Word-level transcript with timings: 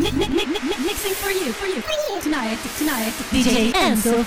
Mixing 0.00 1.14
for 1.14 1.30
you, 1.30 1.52
for 1.52 1.66
you, 1.66 1.80
for 1.80 2.14
you. 2.14 2.20
Tonight, 2.20 2.58
tonight. 2.78 3.12
DJ 3.30 3.70
Enzo 3.72 4.24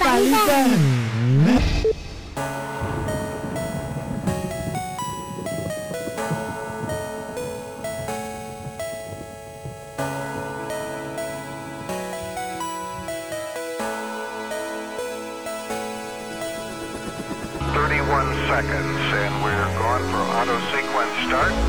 Thirty-one 17.74 18.34
seconds, 18.48 18.98
and 19.14 19.44
we're 19.44 19.66
going 19.80 20.04
for 20.12 20.24
auto 20.32 20.58
sequence 20.72 21.12
start. 21.28 21.67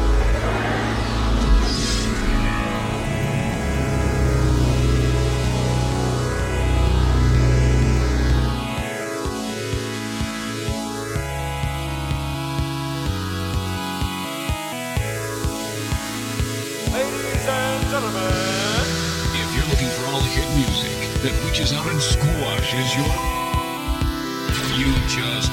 Reaches 21.48 21.72
out 21.72 21.86
and 21.86 22.00
squashes 22.00 22.94
your. 22.94 23.06
You 24.76 24.92
just 25.08 25.52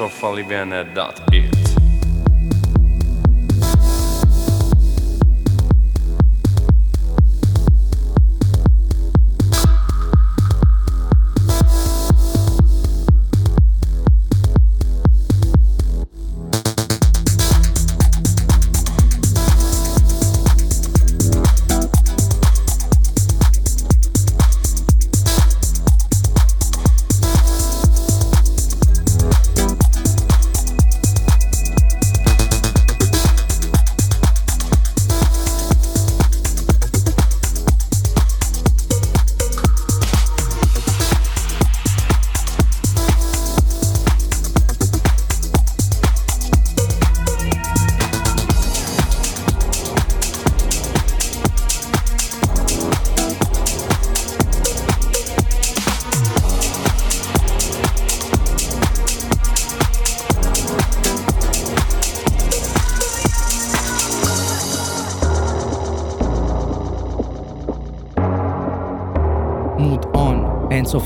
on 0.00 0.10
enzofalivene.it. 0.10 1.27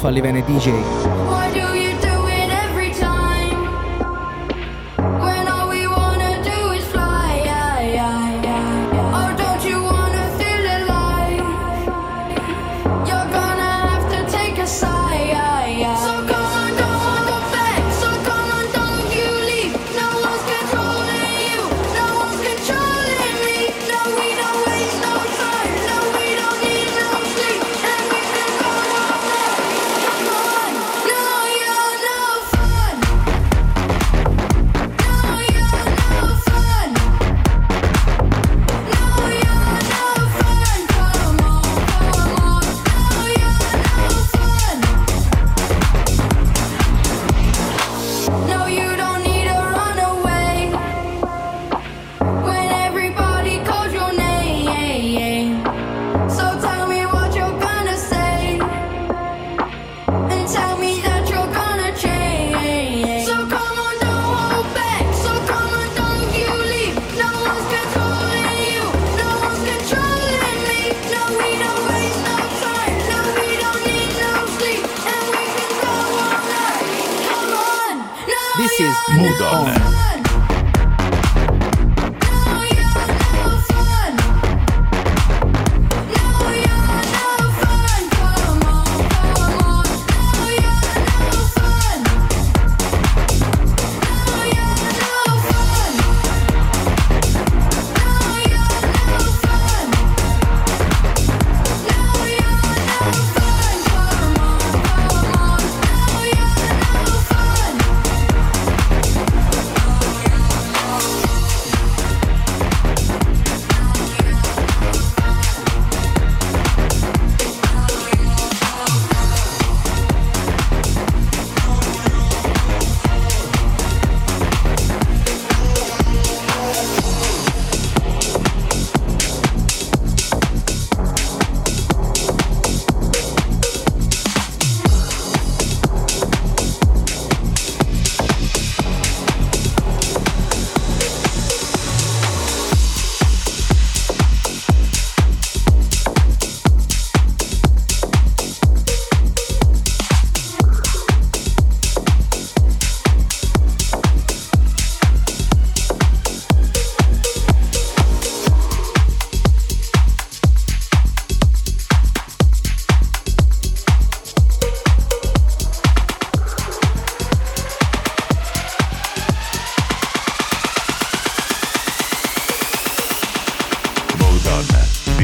Enzo 0.03 0.09
Falivene 0.09 0.43
DJ. 0.43 1.12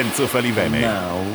Enzo 0.00 0.26
Falivene. 0.26 0.80
Now 0.80 1.29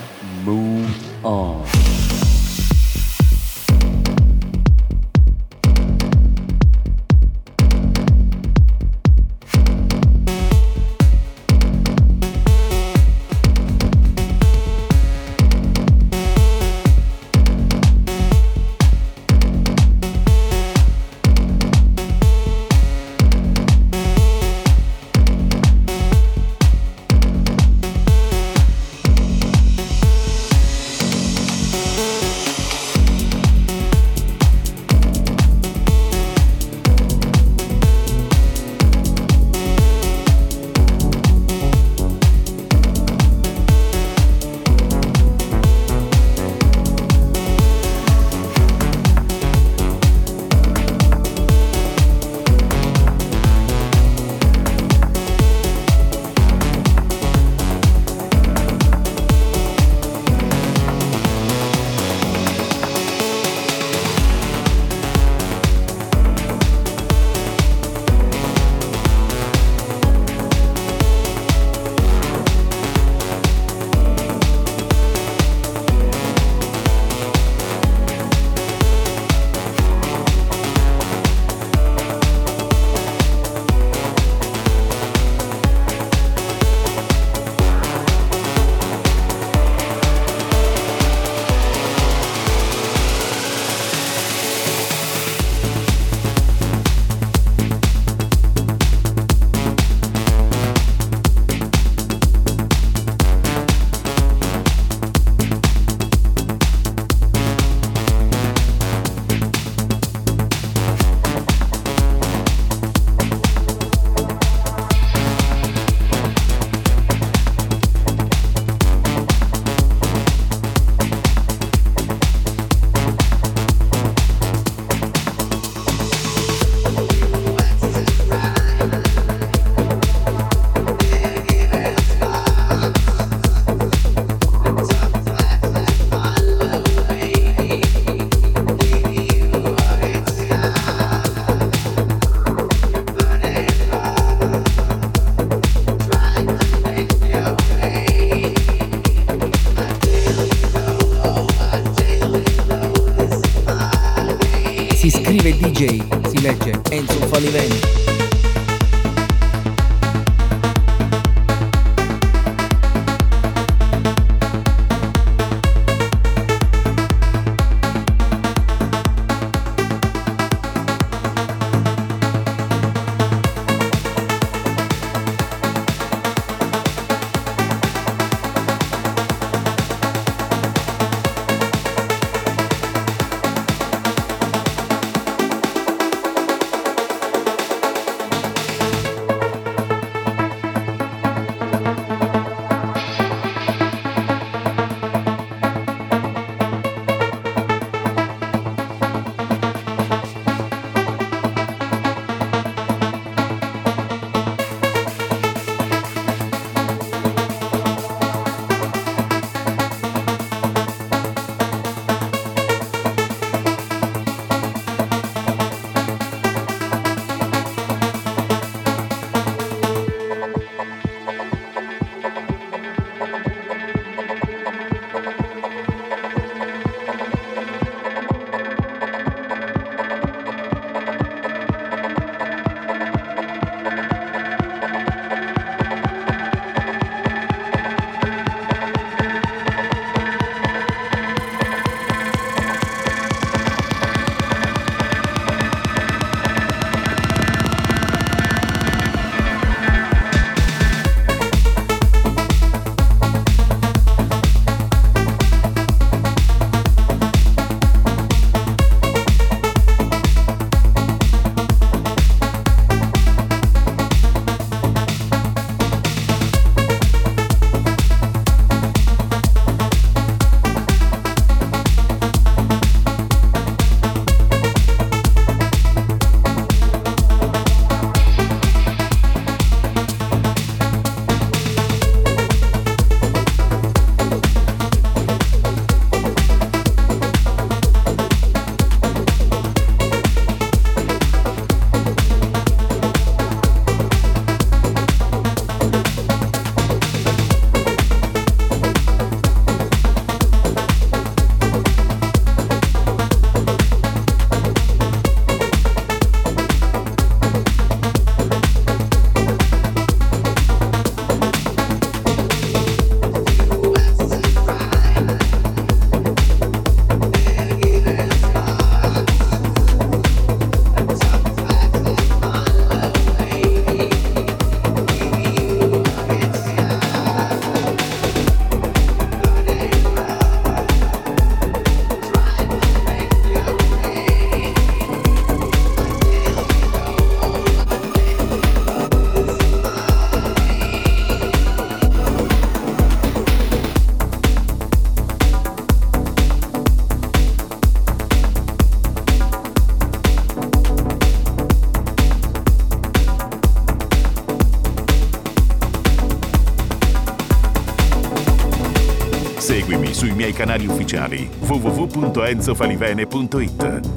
canali 360.56 360.88
ufficiali 360.88 361.50
www.enzofalivene.it 361.70 364.15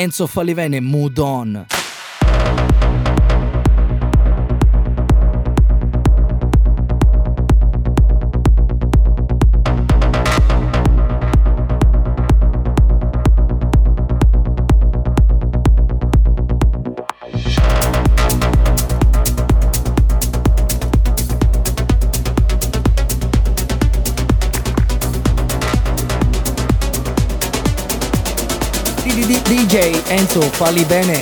Enzo 0.07 0.25
Falivene 0.25 0.79
Mood 0.79 1.19
On. 1.19 1.86
Enzo 30.09 30.41
Falli 30.53 30.85
Bene. 30.85 31.21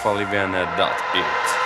probably 0.00 0.24
it. 1.14 1.59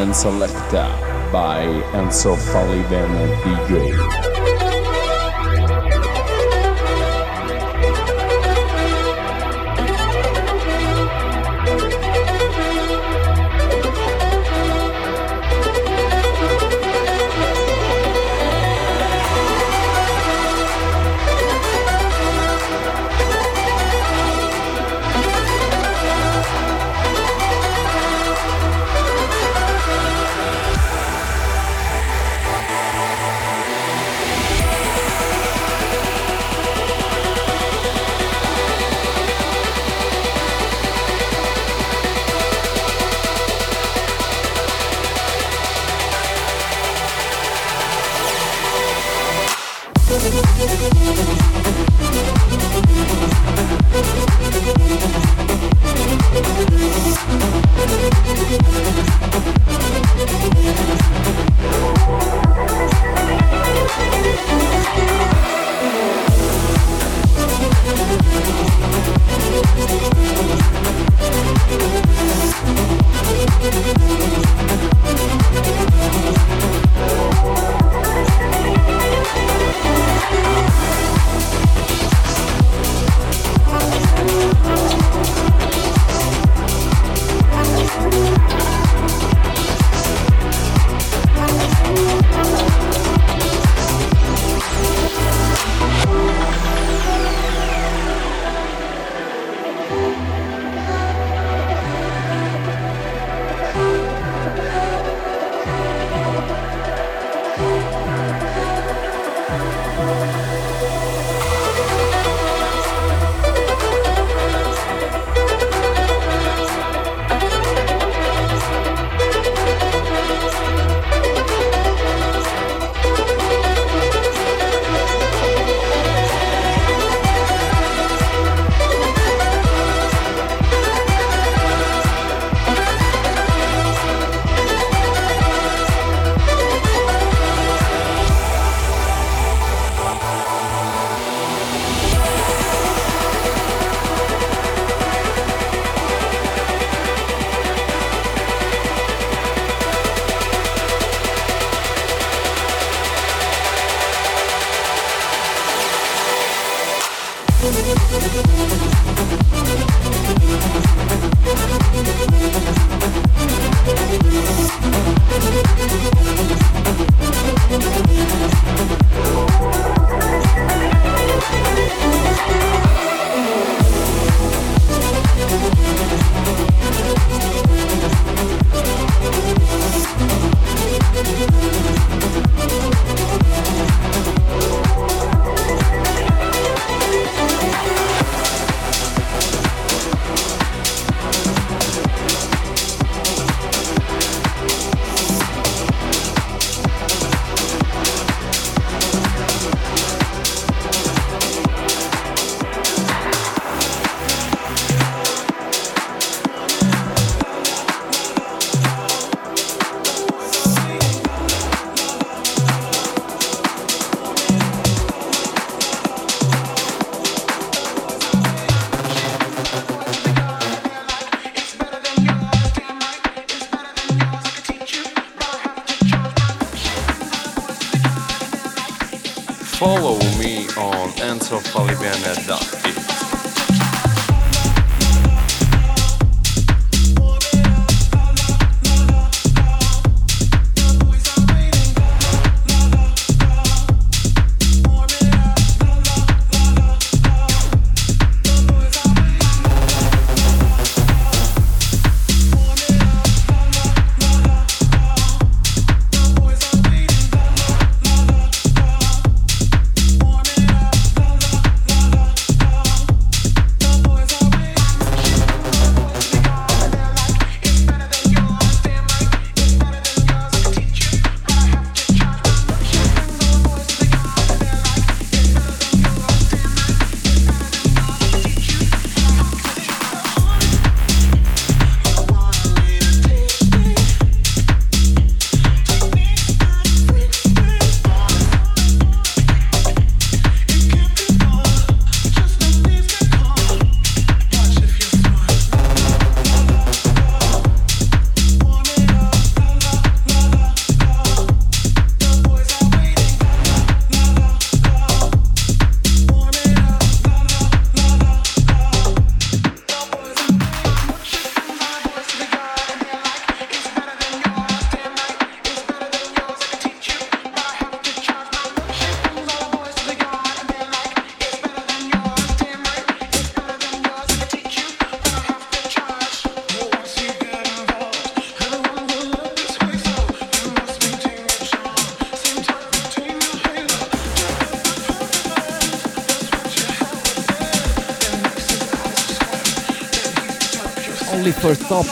and 0.00 0.14
Selecta 0.14 0.88
by 1.30 1.62
Enzo 1.92 2.34
Falivene 2.34 3.36
DJ. 3.42 4.29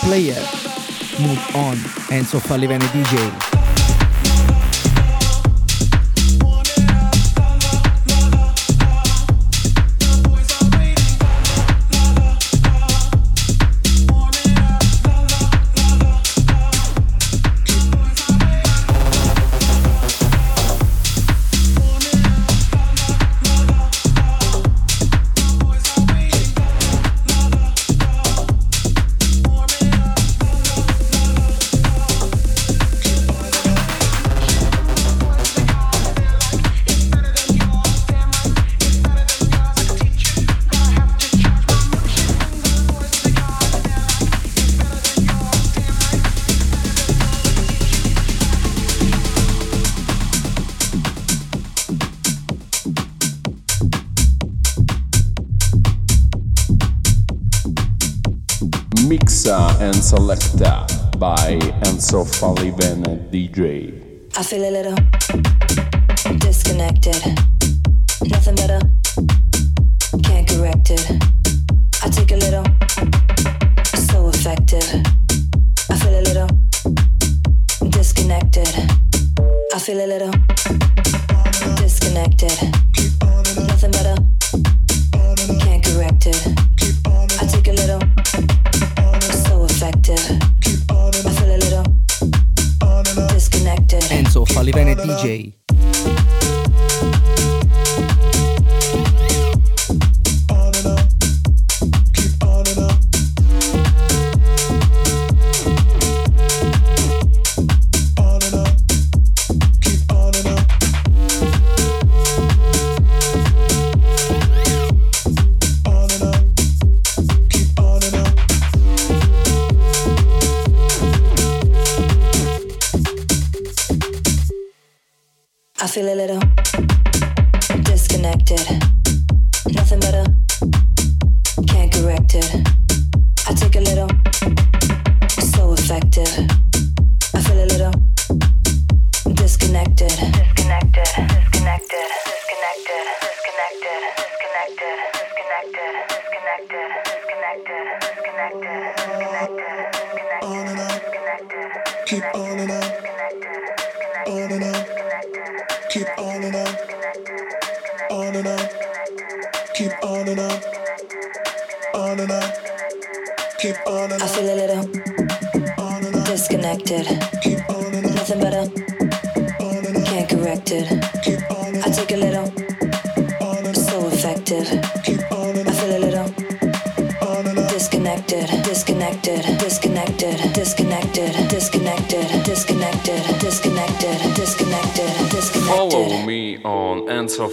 player, 0.08 0.40
move 1.20 1.38
on, 1.54 1.76
and 2.10 2.26
so 2.26 2.40
any 2.70 2.86
DJ. 2.86 3.57
and 59.88 60.02
Selecta 60.02 60.86
by 61.18 61.58
Enzo 61.84 62.22
Falivene 62.24 63.30
DJ. 63.30 64.28
I 64.36 64.42
feel 64.42 64.62
a 64.62 64.70
little 64.70 64.94
disconnected. 66.38 67.57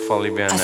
Enzo 0.05 0.13
Falivene 0.13 0.54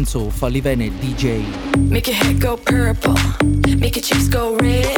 Lorenzo 0.00 0.30
falì 0.30 0.62
DJ. 0.62 1.44
Make 1.90 2.10
your 2.10 2.16
head 2.16 2.40
go 2.40 2.56
purple, 2.56 3.14
make 3.76 3.96
your 3.96 4.02
cheeks 4.02 4.28
go 4.28 4.56
red. 4.56 4.96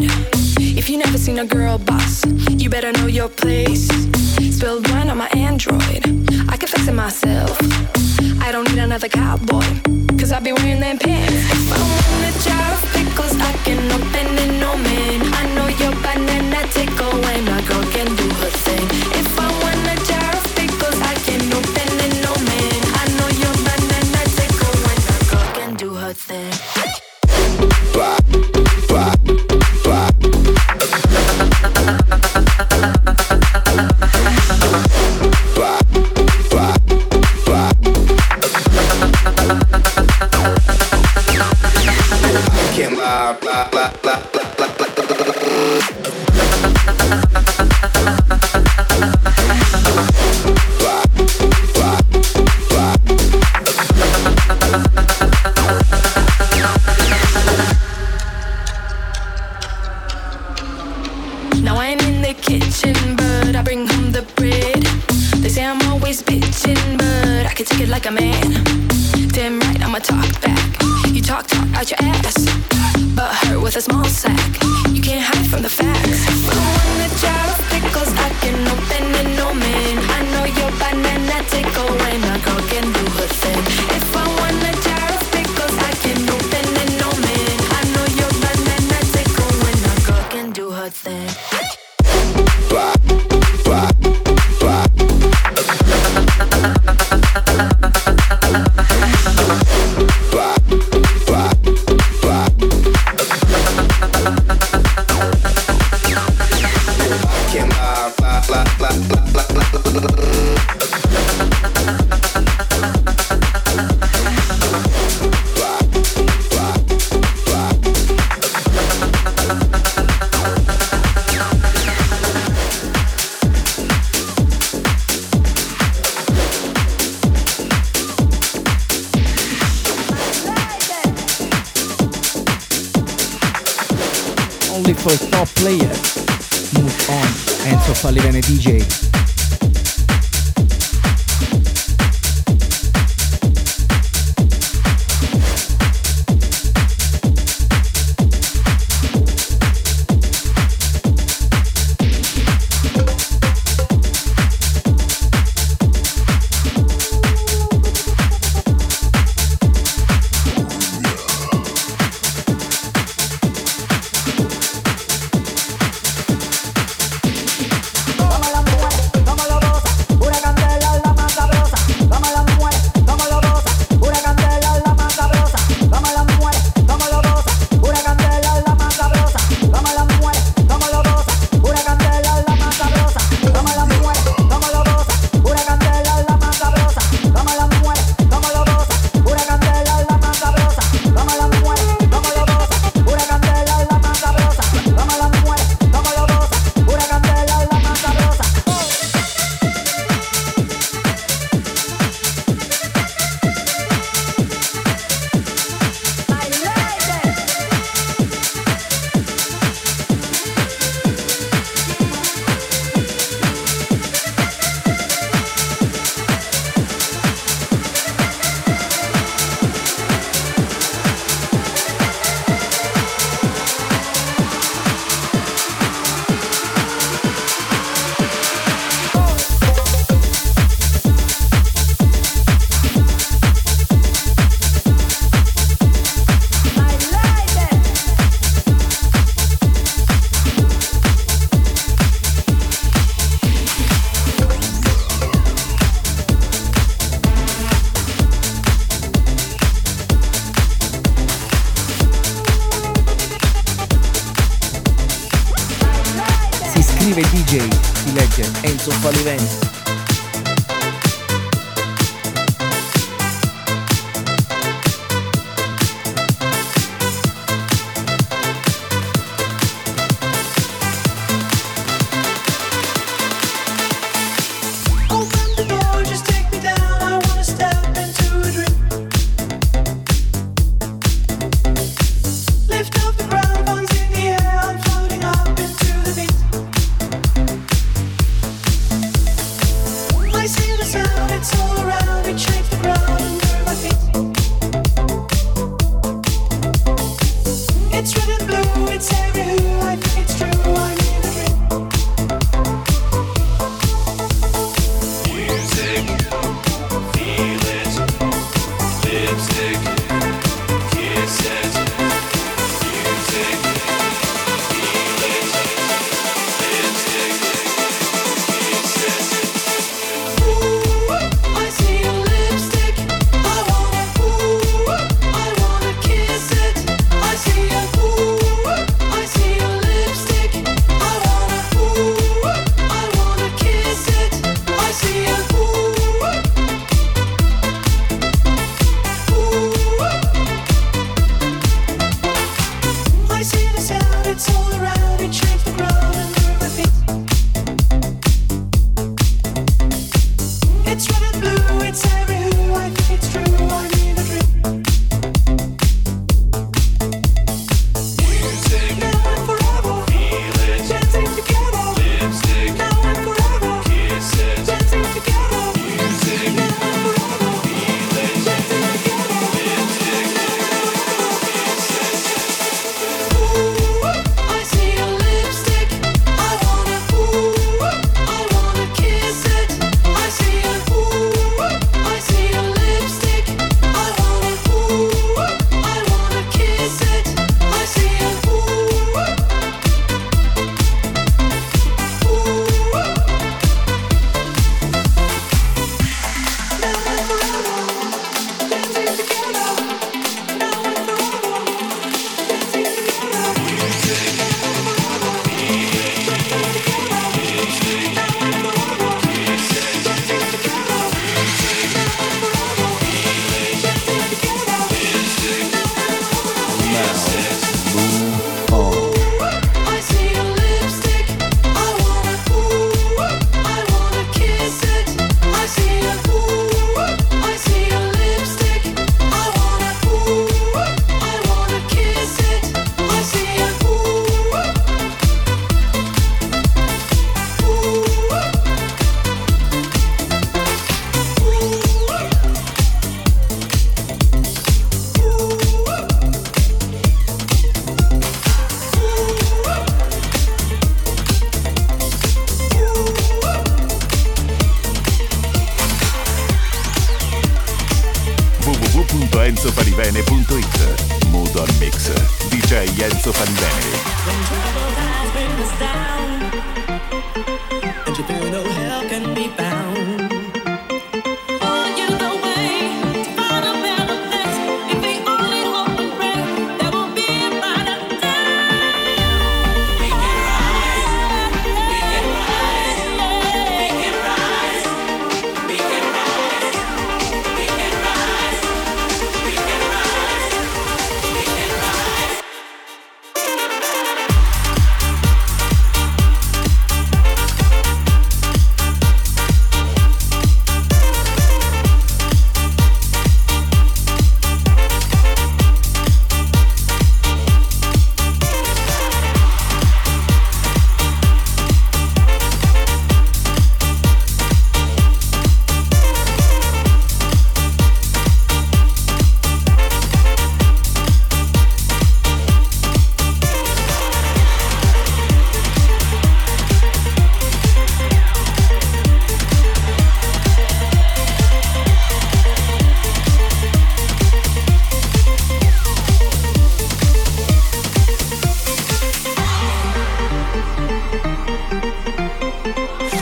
If 0.60 0.88
you 0.88 0.96
never 0.96 1.18
seen 1.18 1.40
a 1.40 1.44
girl 1.44 1.78
boss, 1.78 2.24
you 2.56 2.70
better 2.70 2.92
know 2.92 3.08
your 3.08 3.28
place. 3.28 3.88
Spilled 4.52 4.88
wine 4.90 5.10
on 5.10 5.18
my 5.18 5.28
Android, 5.34 6.06
I 6.48 6.56
can 6.56 6.68
fix 6.68 6.86
it 6.86 6.94
myself. 6.94 7.58
I 8.40 8.52
don't 8.52 8.68
need 8.70 8.78
another 8.78 9.08
cowboy, 9.08 9.66
cause 10.20 10.30
I'll 10.30 10.40
be 10.40 10.52
wearing 10.52 10.78
them 10.78 10.98
pants. 10.98 11.50
If 11.50 11.72
I 11.72 11.80
want 11.82 12.30
a 12.30 12.44
jar 12.44 12.72
of 12.72 12.82
pickles, 12.92 13.34
I 13.40 13.52
can 13.64 13.80
open 13.90 14.38
it, 14.38 14.60
no 14.60 14.76
man. 14.76 15.34
I 15.34 15.42
know 15.56 15.66
your 15.82 15.94
banana 16.00 16.62
tickle 16.70 17.10
when 17.22 17.44
my 17.44 17.60
girl 17.66 17.82
can 17.90 18.06
do 18.14 18.28
her 18.38 18.50
thing. 18.50 19.11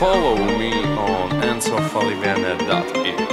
follow 0.00 0.34
me 0.56 0.72
on 0.96 1.28
answerfoliviana.eu. 1.42 3.29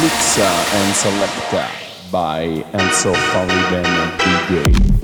Mixer 0.00 0.42
and 0.42 0.96
Selector 0.96 1.68
by 2.10 2.46
Enzo 2.72 3.12
Falivene 3.12 4.16
DJ. 4.16 4.99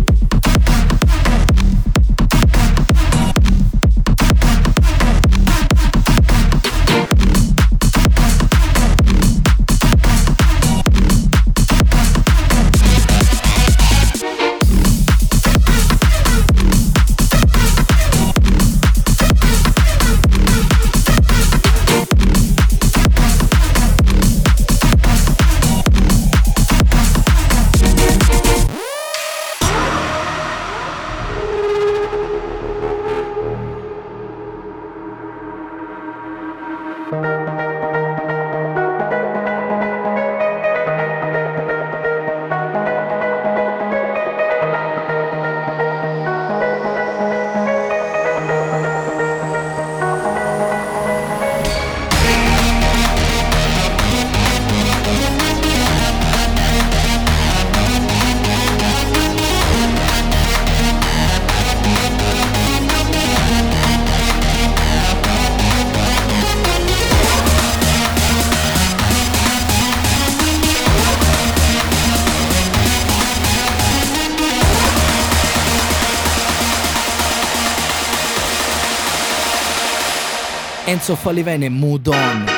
Lorenzo 81.07 81.23
Falivene, 81.23 81.69
Mood 81.69 82.09
mudon. 82.09 82.56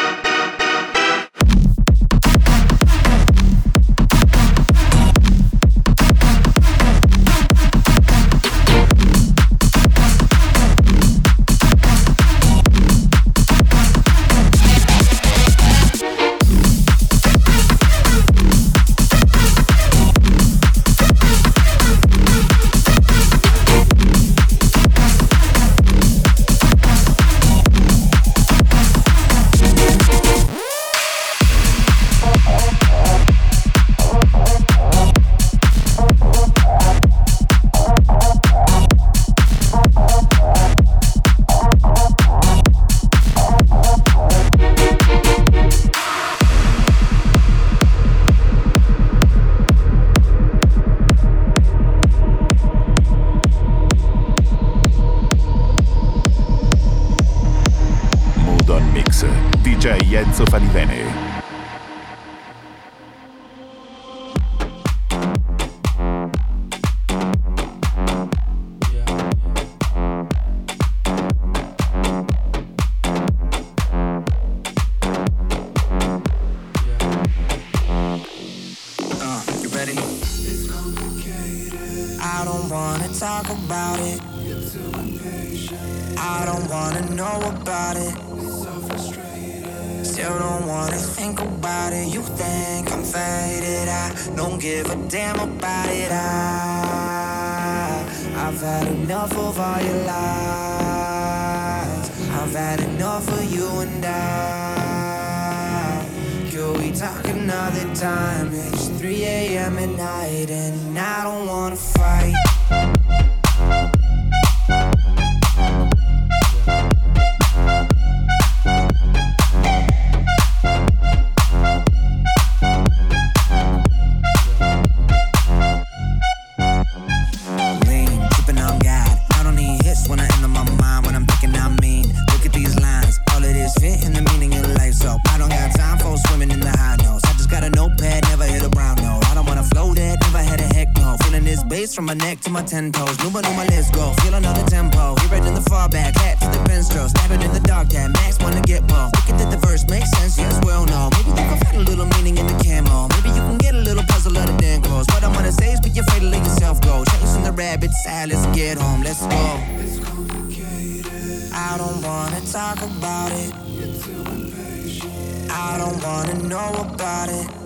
To 142.42 142.50
my 142.50 142.62
ten 142.62 142.92
toes. 142.92 143.18
Numa, 143.22 143.42
numa, 143.42 143.64
let's 143.70 143.90
go. 143.90 144.12
Feel 144.22 144.34
another 144.34 144.64
tempo. 144.68 145.14
Hear 145.20 145.38
it 145.38 145.46
in 145.46 145.54
the 145.54 145.62
far 145.62 145.88
back, 145.88 146.14
hat 146.16 146.40
to 146.40 146.46
the 146.46 146.64
pen 146.64 146.82
stroke. 146.82 147.10
Stabbing 147.10 147.42
in 147.42 147.52
the 147.52 147.60
dark, 147.60 147.88
that 147.90 148.10
max 148.12 148.38
wanna 148.40 148.62
get 148.62 148.82
more. 148.90 149.10
At 149.28 149.50
the 149.50 149.58
verse 149.58 149.86
makes 149.88 150.10
sense, 150.18 150.38
yes, 150.38 150.58
well, 150.64 150.84
no. 150.86 151.10
Maybe 151.16 151.30
you 151.30 151.36
can 151.36 151.58
find 151.64 151.76
a 151.76 151.80
little 151.90 152.06
meaning 152.16 152.36
in 152.38 152.46
the 152.46 152.58
camo. 152.64 153.08
Maybe 153.08 153.28
you 153.28 153.42
can 153.42 153.58
get 153.58 153.74
a 153.74 153.78
little 153.78 154.04
puzzle 154.04 154.36
out 154.38 154.48
of 154.48 154.56
the 154.56 154.62
damn. 154.62 154.82
What 154.82 155.24
I 155.24 155.28
wanna 155.28 155.52
say 155.52 155.72
is 155.72 155.80
be 155.80 155.90
afraid 155.98 156.20
to 156.20 156.26
let 156.26 156.44
yourself 156.44 156.80
go. 156.82 157.04
Chasing 157.04 157.44
the 157.44 157.52
rabbit 157.52 157.92
side, 157.92 158.28
let's 158.30 158.46
get 158.56 158.78
home, 158.78 159.02
let's 159.02 159.22
go. 159.22 159.60
It's 159.78 159.98
complicated. 160.00 161.52
I 161.52 161.76
don't 161.78 162.02
wanna 162.02 162.40
talk 162.52 162.82
about 162.82 163.32
it. 163.32 163.52
You're 163.66 163.94
too 164.02 164.22
impatient. 164.30 165.50
I 165.50 165.78
don't 165.78 166.02
wanna 166.02 166.34
know 166.48 166.72
about 166.92 167.28
it. 167.28 167.57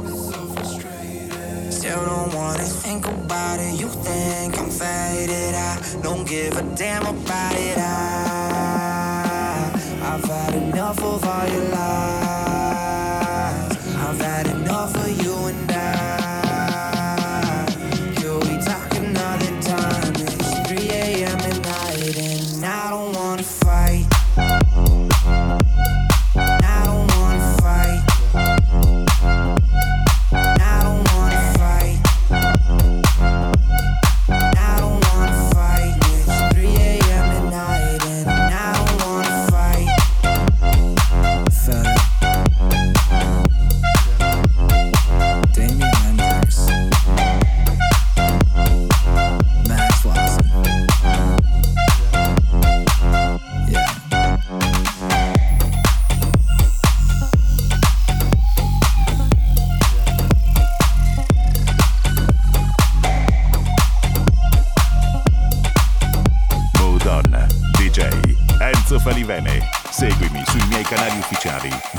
Still 1.83 2.05
don't 2.05 2.33
wanna 2.33 2.63
think 2.63 3.09
about 3.09 3.59
it. 3.59 3.75
You 3.75 3.89
think 3.89 4.57
I'm 4.57 4.71
faded. 4.71 5.57
I 5.57 5.83
don't 6.01 6.25
give 6.25 6.57
a 6.57 6.63
damn 6.77 7.03
about 7.05 7.57
it. 7.57 7.77
I, 7.77 9.69
I've 10.01 10.23
had 10.23 10.55
enough 10.63 11.03
of 11.03 11.25
all 11.25 11.49
your 11.49 11.69
lies. 11.71 12.42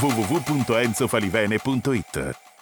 www.enzofalivene.it 0.03 2.52